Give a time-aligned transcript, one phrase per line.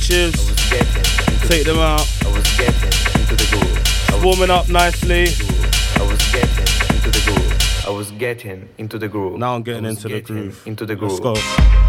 [0.07, 1.47] Glitches.
[1.47, 2.05] Take them out.
[4.23, 5.27] Warming up nicely.
[5.95, 7.85] I was getting into the groove.
[7.85, 9.37] I was getting into the groove.
[9.37, 10.65] Now I'm getting into the groove.
[10.65, 11.19] Into the groove.
[11.19, 11.86] Let's go.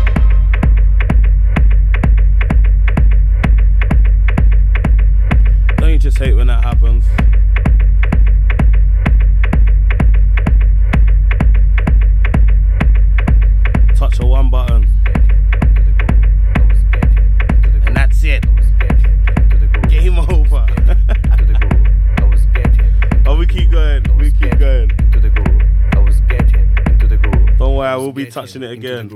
[28.28, 29.08] Be touching it again.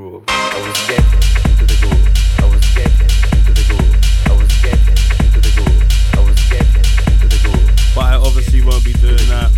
[7.94, 9.50] But I obviously won't be doing that.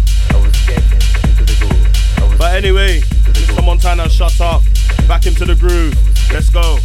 [2.36, 3.64] But anyway, Mr.
[3.64, 4.62] Montana, shut up.
[5.06, 5.94] Back into the groove.
[6.32, 6.78] Let's go.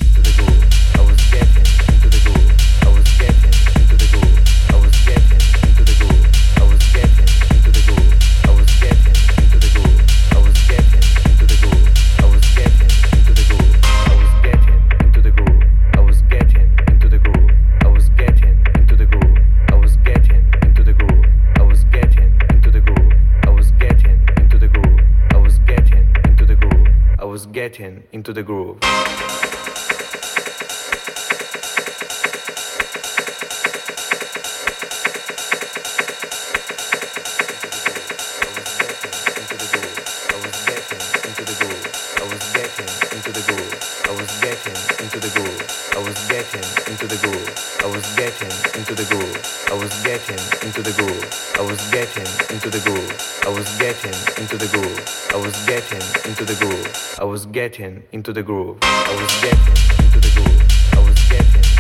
[57.60, 58.78] Getting into the groove.
[58.82, 61.16] I was getting into the groove.
[61.28, 61.79] Check.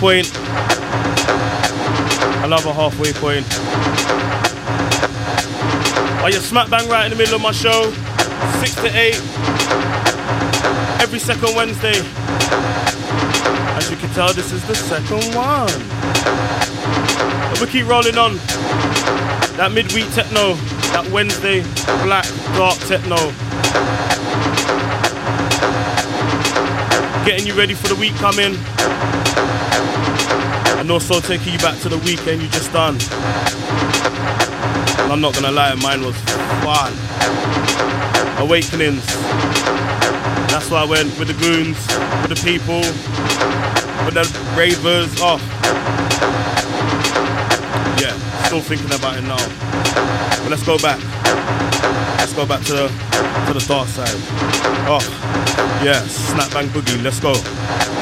[0.00, 0.32] Point.
[2.40, 3.44] I love a halfway point.
[6.22, 7.92] Are you smack bang right in the middle of my show?
[8.60, 9.14] 6 to 8.
[11.02, 12.00] Every second Wednesday.
[13.76, 15.68] As you can tell, this is the second one.
[17.50, 18.36] But we keep rolling on.
[19.58, 20.54] That midweek techno,
[20.94, 21.60] that Wednesday
[22.04, 22.24] black
[22.56, 23.32] dark techno.
[27.26, 28.56] getting you ready for the week coming.
[30.90, 32.96] And also taking you back to the weekend you just done.
[34.98, 36.16] And I'm not gonna lie, mine was
[36.66, 36.90] fun.
[38.42, 39.06] Awakenings.
[40.50, 41.78] That's why I went with the goons,
[42.26, 42.80] with the people,
[44.02, 44.26] with the
[44.58, 45.14] ravers.
[45.22, 45.38] Oh.
[48.02, 49.38] Yeah, still thinking about it now.
[50.42, 50.98] But let's go back.
[52.18, 52.88] Let's go back to the
[53.46, 54.10] to the dark side.
[54.90, 54.98] Oh.
[55.84, 57.99] Yeah, snap bang boogie, let's go.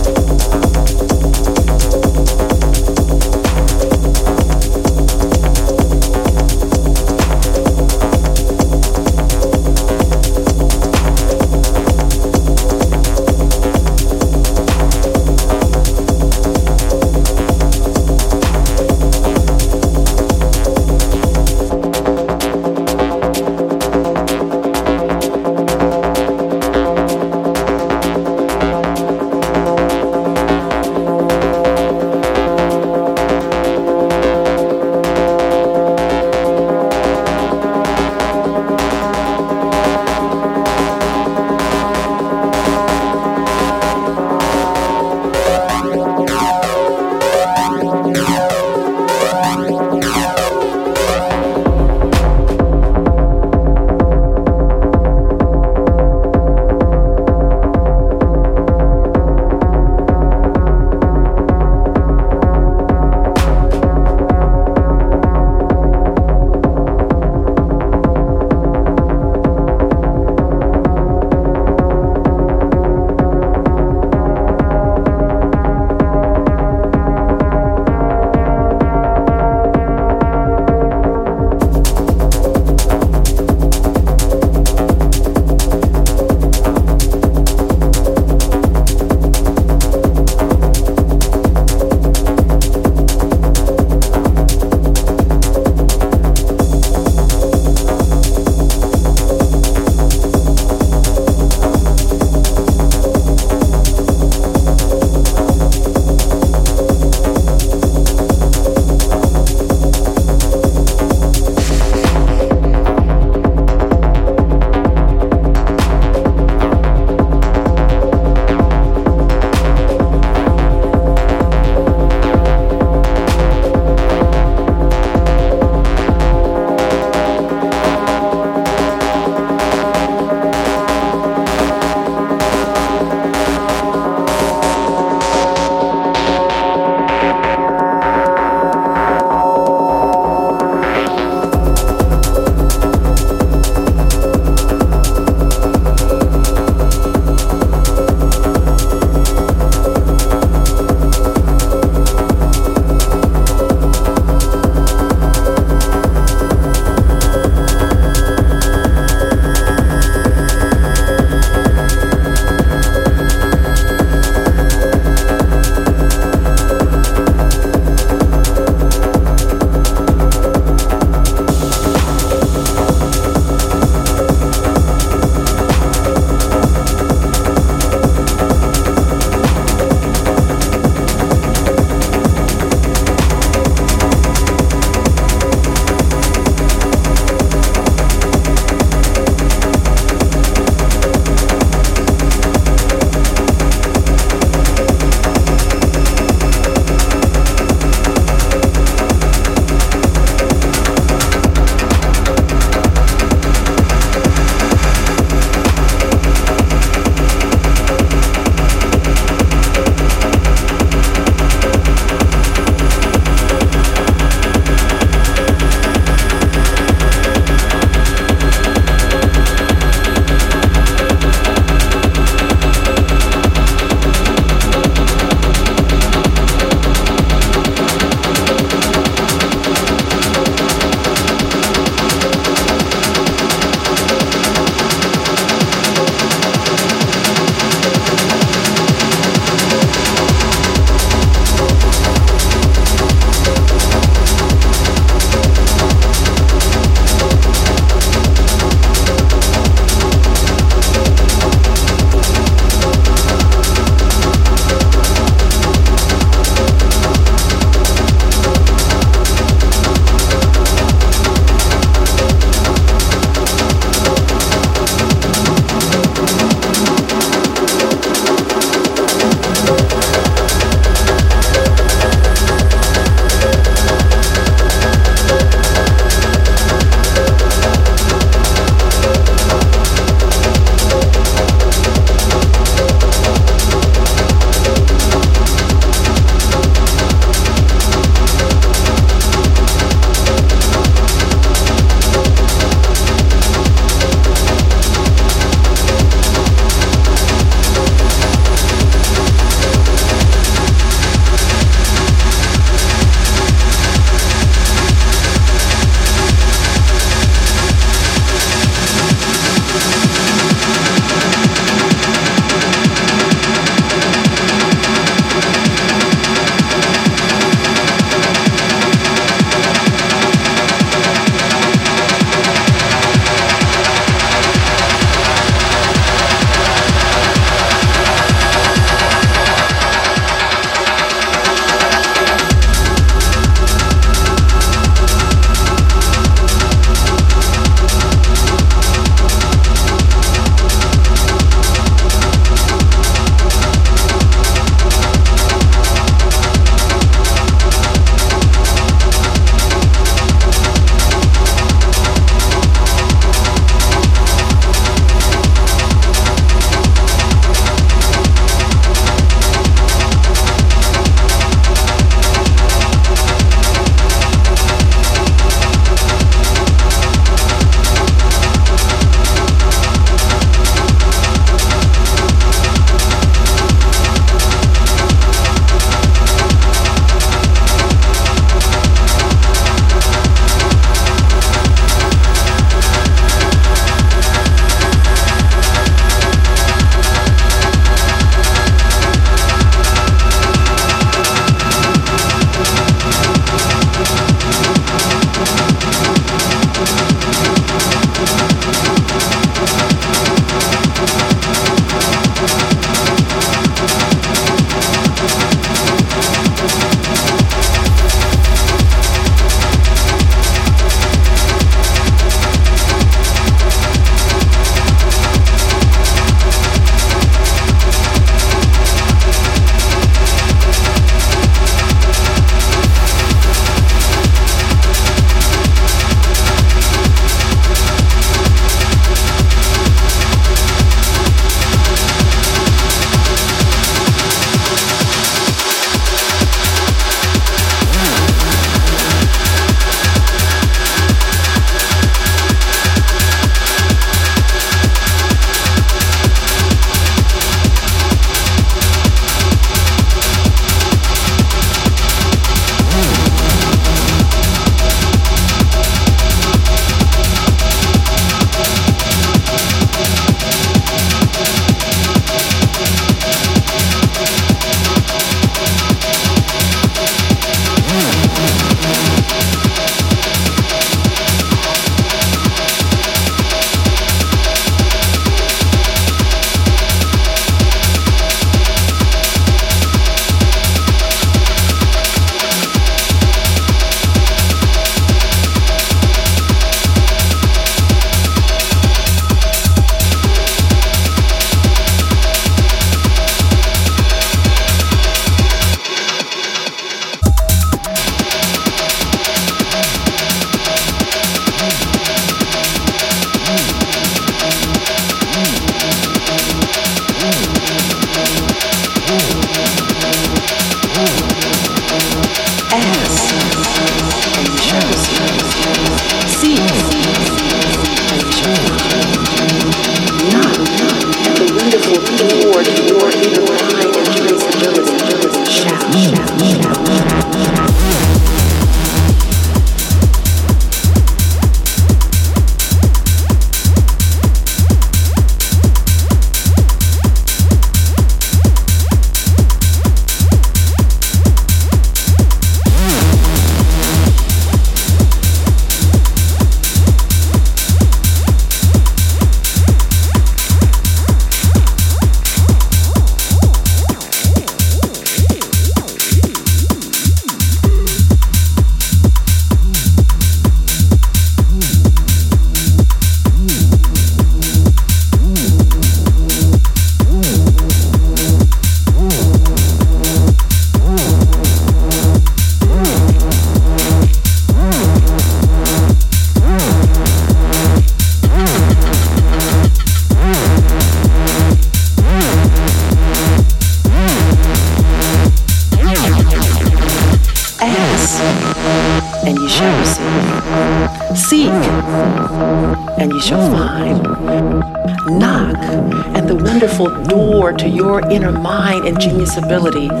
[599.39, 600.00] Mind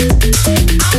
[0.00, 0.91] Música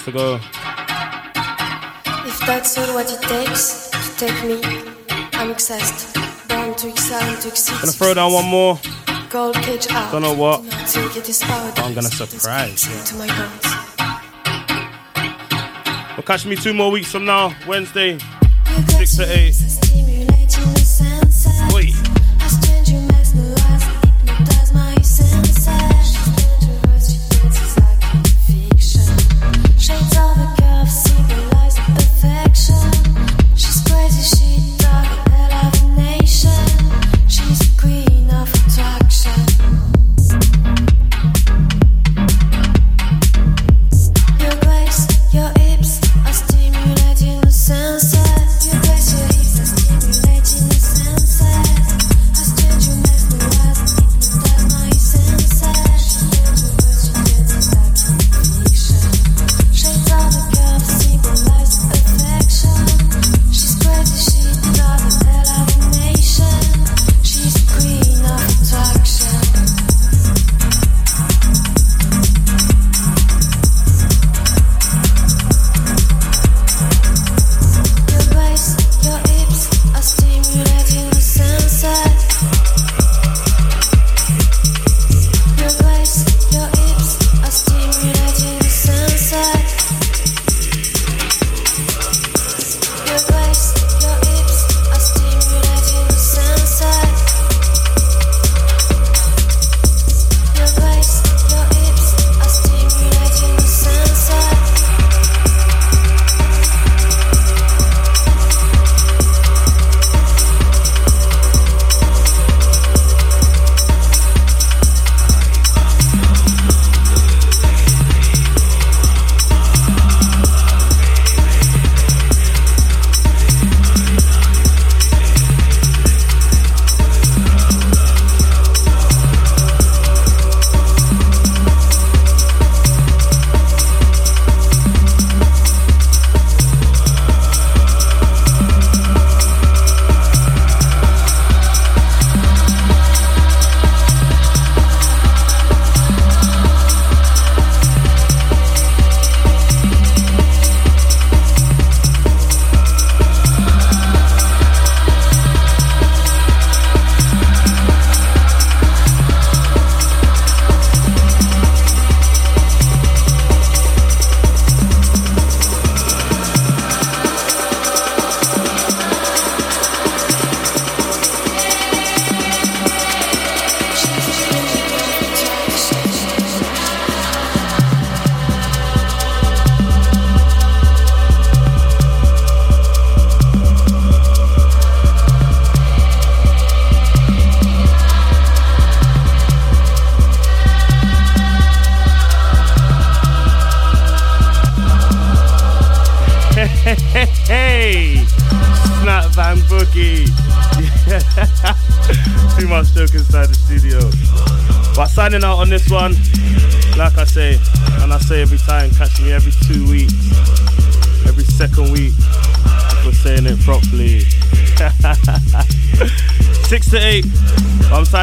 [0.00, 0.34] minutes to go.
[2.26, 4.60] If that's all what it takes to take me,
[5.34, 6.16] I'm obsessed.
[6.48, 7.80] Born to excel and to exceed.
[7.80, 8.78] Gonna throw down one more.
[9.30, 10.12] Gold cage out.
[10.12, 10.60] Don't know what.
[11.78, 12.88] I'm gonna surprise
[16.16, 18.18] Well, catch me two more weeks from now, Wednesday,
[18.88, 19.69] 6 to 8.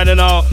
[0.07, 0.46] Signing out.